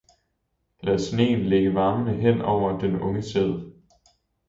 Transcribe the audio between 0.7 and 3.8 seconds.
Lad sneen ligge varmende hen over den unge sæd!